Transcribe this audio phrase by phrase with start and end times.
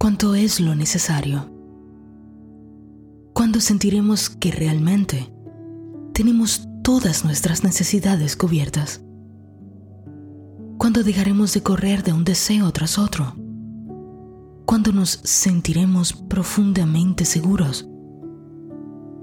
[0.00, 1.52] cuánto es lo necesario.
[3.34, 5.30] Cuando sentiremos que realmente
[6.14, 9.02] tenemos todas nuestras necesidades cubiertas.
[10.78, 13.34] Cuando dejaremos de correr de un deseo tras otro.
[14.64, 17.86] Cuando nos sentiremos profundamente seguros,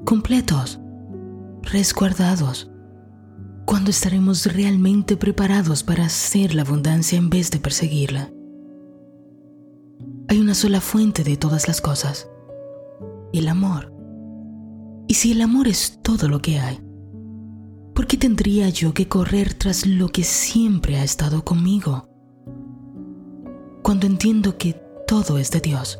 [0.05, 0.79] completos,
[1.63, 2.69] resguardados.
[3.65, 8.29] Cuando estaremos realmente preparados para hacer la abundancia en vez de perseguirla.
[10.29, 12.29] Hay una sola fuente de todas las cosas,
[13.31, 13.93] el amor.
[15.07, 16.81] Y si el amor es todo lo que hay,
[17.95, 22.09] ¿por qué tendría yo que correr tras lo que siempre ha estado conmigo?
[23.83, 24.73] Cuando entiendo que
[25.07, 25.97] todo es de Dios,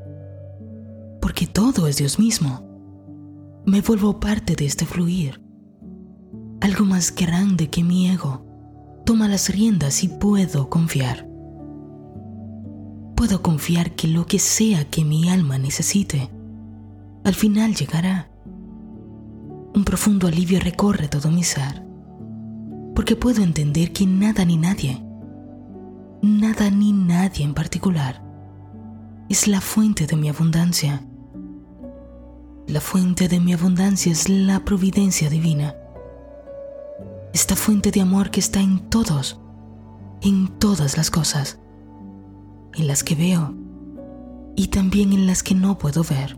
[1.21, 2.67] porque todo es Dios mismo,
[3.65, 5.41] me vuelvo parte de este fluir.
[6.59, 8.45] Algo más grande que mi ego
[9.05, 11.26] toma las riendas y puedo confiar.
[13.27, 16.29] Puedo confiar que lo que sea que mi alma necesite,
[17.25, 18.31] al final llegará.
[19.75, 21.83] Un profundo alivio recorre todo mi ser,
[22.95, 25.03] porque puedo entender que nada ni nadie,
[26.21, 28.23] nada ni nadie en particular,
[29.27, 31.05] es la fuente de mi abundancia.
[32.65, 35.75] La fuente de mi abundancia es la providencia divina.
[37.33, 39.37] Esta fuente de amor que está en todos,
[40.21, 41.59] en todas las cosas
[42.77, 43.53] en las que veo
[44.55, 46.37] y también en las que no puedo ver.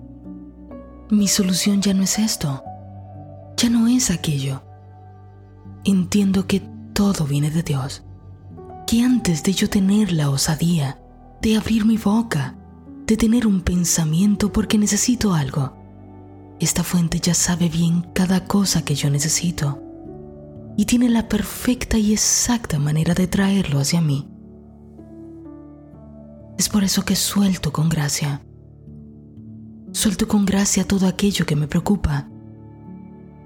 [1.10, 2.64] Mi solución ya no es esto,
[3.58, 4.64] ya no es aquello.
[5.84, 6.62] Entiendo que
[6.94, 8.04] todo viene de Dios,
[8.86, 11.00] que antes de yo tener la osadía
[11.42, 12.56] de abrir mi boca,
[13.06, 15.76] de tener un pensamiento porque necesito algo,
[16.60, 19.82] esta fuente ya sabe bien cada cosa que yo necesito
[20.76, 24.30] y tiene la perfecta y exacta manera de traerlo hacia mí.
[26.60, 28.42] Es por eso que suelto con gracia.
[29.94, 32.28] Suelto con gracia todo aquello que me preocupa,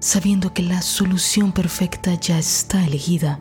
[0.00, 3.40] sabiendo que la solución perfecta ya está elegida.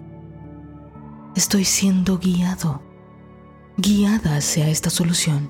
[1.36, 2.84] Estoy siendo guiado,
[3.76, 5.50] guiada hacia esta solución.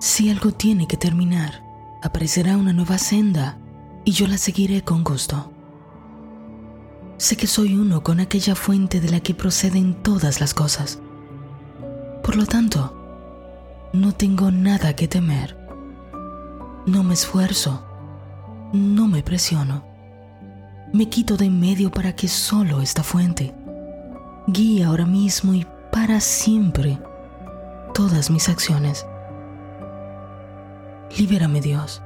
[0.00, 1.62] Si algo tiene que terminar,
[2.02, 3.60] aparecerá una nueva senda
[4.06, 5.52] y yo la seguiré con gusto.
[7.18, 11.00] Sé que soy uno con aquella fuente de la que proceden todas las cosas.
[12.24, 12.90] Por lo tanto,
[13.92, 15.58] no tengo nada que temer.
[16.86, 17.84] No me esfuerzo,
[18.72, 19.84] no me presiono.
[20.90, 23.54] Me quito de en medio para que solo esta fuente
[24.46, 26.98] guíe ahora mismo y para siempre
[27.92, 29.06] todas mis acciones.
[31.18, 32.02] Libérame Dios.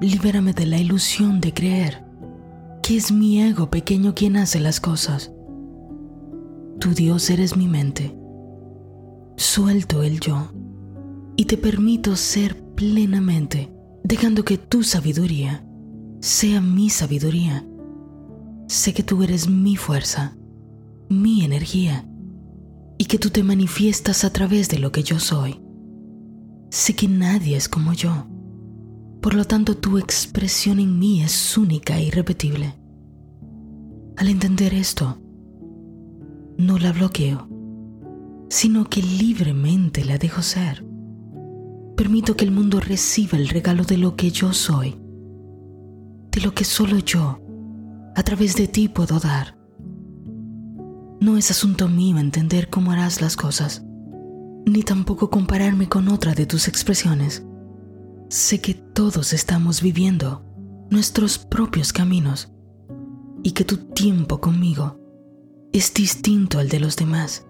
[0.00, 2.04] Libérame de la ilusión de creer
[2.84, 5.32] que es mi ego pequeño quien hace las cosas.
[6.78, 8.21] Tu Dios eres mi mente
[9.36, 10.52] suelto el yo
[11.36, 13.72] y te permito ser plenamente,
[14.04, 15.64] dejando que tu sabiduría
[16.20, 17.66] sea mi sabiduría.
[18.68, 20.36] Sé que tú eres mi fuerza,
[21.08, 22.08] mi energía,
[22.96, 25.60] y que tú te manifiestas a través de lo que yo soy.
[26.70, 28.26] Sé que nadie es como yo,
[29.20, 32.78] por lo tanto tu expresión en mí es única e irrepetible.
[34.16, 35.18] Al entender esto,
[36.56, 37.51] no la bloqueo
[38.52, 40.84] sino que libremente la dejo ser.
[41.96, 45.00] Permito que el mundo reciba el regalo de lo que yo soy,
[46.30, 47.40] de lo que solo yo,
[48.14, 49.56] a través de ti, puedo dar.
[51.18, 53.86] No es asunto mío entender cómo harás las cosas,
[54.66, 57.46] ni tampoco compararme con otra de tus expresiones.
[58.28, 60.44] Sé que todos estamos viviendo
[60.90, 62.52] nuestros propios caminos
[63.42, 65.00] y que tu tiempo conmigo
[65.72, 67.46] es distinto al de los demás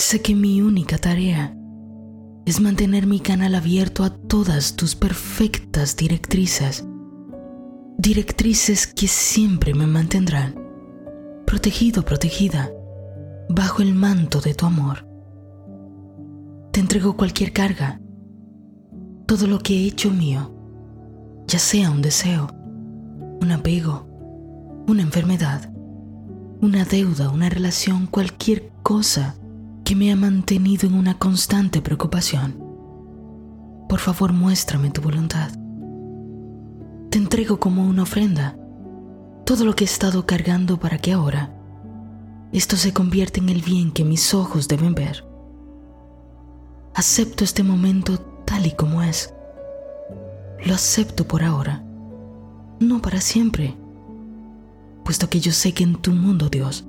[0.00, 1.54] Sé que mi única tarea
[2.46, 6.86] es mantener mi canal abierto a todas tus perfectas directrices.
[7.98, 10.54] Directrices que siempre me mantendrán
[11.46, 12.70] protegido, protegida,
[13.50, 15.06] bajo el manto de tu amor.
[16.72, 18.00] Te entrego cualquier carga,
[19.26, 20.50] todo lo que he hecho mío,
[21.46, 22.48] ya sea un deseo,
[23.42, 24.08] un apego,
[24.88, 25.70] una enfermedad,
[26.62, 29.36] una deuda, una relación, cualquier cosa
[29.90, 32.56] que me ha mantenido en una constante preocupación.
[33.88, 35.50] Por favor, muéstrame tu voluntad.
[37.10, 38.56] Te entrego como una ofrenda
[39.44, 41.52] todo lo que he estado cargando para que ahora
[42.52, 45.24] esto se convierta en el bien que mis ojos deben ver.
[46.94, 49.34] Acepto este momento tal y como es.
[50.64, 51.82] Lo acepto por ahora,
[52.78, 53.76] no para siempre,
[55.04, 56.84] puesto que yo sé que en tu mundo, Dios,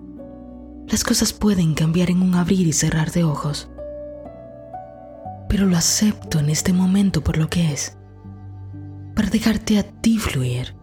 [0.88, 3.70] las cosas pueden cambiar en un abrir y cerrar de ojos.
[5.52, 7.98] pero lo acepto en este momento por lo que es,
[9.14, 10.74] para dejarte a ti fluir,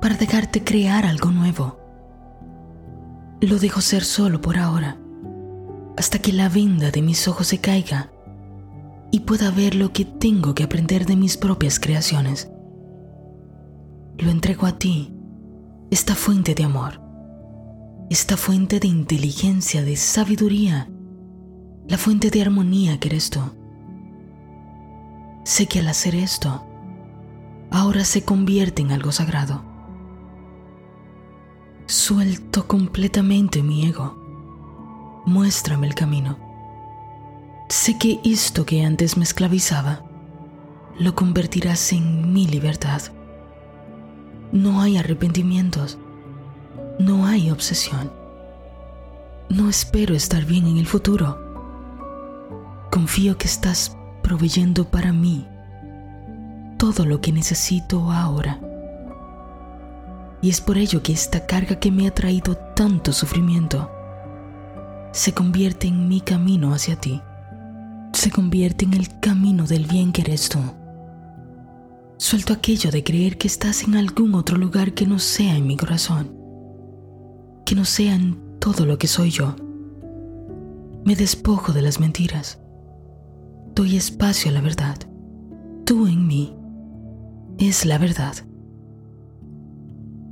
[0.00, 1.78] para dejarte crear algo nuevo.
[3.42, 4.96] Lo dejo ser solo por ahora,
[5.98, 8.10] hasta que la venda de mis ojos se caiga
[9.10, 12.50] y pueda ver lo que tengo que aprender de mis propias creaciones.
[14.16, 15.12] Lo entrego a ti,
[15.90, 17.01] esta fuente de amor,
[18.12, 20.86] esta fuente de inteligencia, de sabiduría,
[21.88, 23.40] la fuente de armonía que eres tú.
[25.44, 26.62] Sé que al hacer esto,
[27.70, 29.64] ahora se convierte en algo sagrado.
[31.86, 35.22] Suelto completamente mi ego.
[35.24, 36.36] Muéstrame el camino.
[37.70, 40.04] Sé que esto que antes me esclavizaba,
[40.98, 43.00] lo convertirás en mi libertad.
[44.52, 45.98] No hay arrepentimientos,
[46.98, 48.12] no hay obsesión.
[49.48, 51.38] No espero estar bien en el futuro.
[52.90, 55.46] Confío que estás proveyendo para mí
[56.78, 58.60] todo lo que necesito ahora.
[60.40, 63.90] Y es por ello que esta carga que me ha traído tanto sufrimiento
[65.12, 67.20] se convierte en mi camino hacia ti.
[68.12, 70.58] Se convierte en el camino del bien que eres tú.
[72.16, 75.76] Suelto aquello de creer que estás en algún otro lugar que no sea en mi
[75.76, 76.41] corazón,
[77.72, 79.56] que no sea en todo lo que soy yo.
[81.06, 82.60] Me despojo de las mentiras
[83.74, 84.98] doy espacio a la verdad.
[85.86, 86.54] Tú en mí
[87.56, 88.34] es la verdad.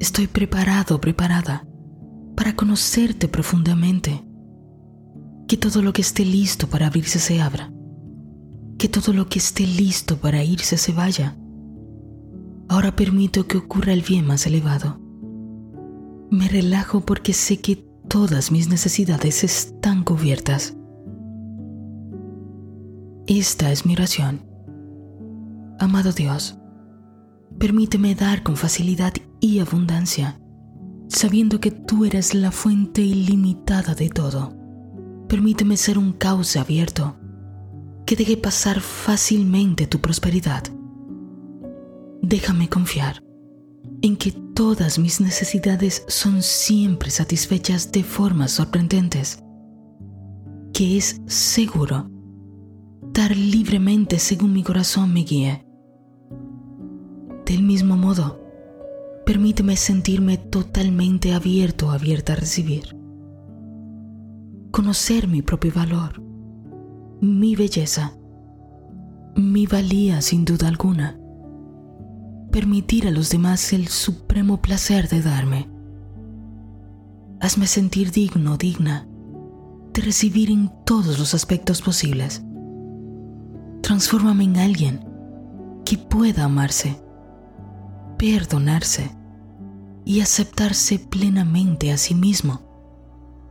[0.01, 1.67] Estoy preparado, preparada
[2.37, 4.23] para conocerte profundamente.
[5.49, 7.73] Que todo lo que esté listo para abrirse se abra.
[8.77, 11.39] Que todo lo que esté listo para irse se vaya.
[12.69, 15.01] Ahora permito que ocurra el bien más elevado.
[16.31, 20.77] Me relajo porque sé que todas mis necesidades están cubiertas.
[23.27, 24.47] Esta es mi oración.
[25.81, 26.57] Amado Dios,
[27.59, 30.41] permíteme dar con facilidad y abundancia,
[31.09, 34.57] sabiendo que tú eres la fuente ilimitada de todo.
[35.29, 37.17] Permíteme ser un cauce abierto
[38.07, 40.63] que deje pasar fácilmente tu prosperidad.
[42.23, 43.21] Déjame confiar
[44.03, 49.43] en que todas mis necesidades son siempre satisfechas de formas sorprendentes,
[50.73, 52.11] que es seguro
[53.13, 55.67] dar libremente según mi corazón me guíe.
[57.45, 58.41] Del mismo modo,
[59.27, 62.97] permíteme sentirme totalmente abierto o abierta a recibir.
[64.71, 66.23] Conocer mi propio valor,
[67.21, 68.17] mi belleza,
[69.37, 71.20] mi valía sin duda alguna.
[72.51, 75.69] Permitir a los demás el supremo placer de darme.
[77.41, 79.07] Hazme sentir digno, digna,
[79.93, 82.43] de recibir en todos los aspectos posibles
[83.91, 85.01] Transfórmame en alguien
[85.85, 87.01] que pueda amarse,
[88.19, 89.11] perdonarse
[90.05, 92.61] y aceptarse plenamente a sí mismo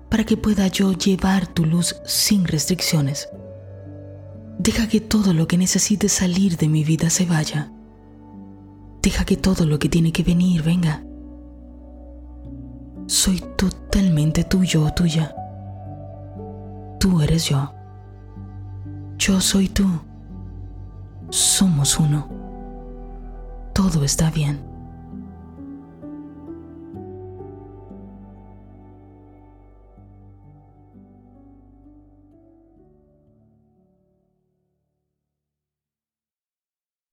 [0.10, 3.28] para que pueda yo llevar tu luz sin restricciones.
[4.60, 7.74] Deja que todo lo que necesite salir de mi vida se vaya.
[9.02, 11.04] Deja que todo lo que tiene que venir venga.
[13.08, 15.34] Soy totalmente tuyo o tuya.
[17.00, 17.74] Tú eres yo.
[19.18, 19.88] Yo soy tú.
[21.30, 22.28] Somos uno.
[23.74, 24.60] Todo está bien.